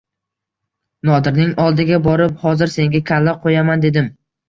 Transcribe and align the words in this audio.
Nodirning 1.09 1.53
oldiga 1.65 2.01
borib: 2.09 2.35
“Hozir 2.47 2.75
senga 2.79 3.07
kalla 3.15 3.41
qo‘yaman”, 3.49 3.89
dedim. 3.89 4.15